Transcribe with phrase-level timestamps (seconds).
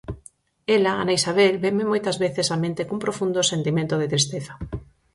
[0.75, 4.53] Ela, Ana Isabel, vénme moitas veces á mente cun profundo sentimento de tristeza.